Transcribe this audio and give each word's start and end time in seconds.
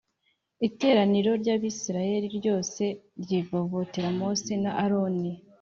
Iteraniro 0.67 1.31
ry 1.41 1.49
Abisirayeli 1.55 2.27
ryose 2.37 2.83
ryivovotera 3.21 4.07
Mose 4.19 4.51
na 4.63 4.71
aroni 4.83 5.31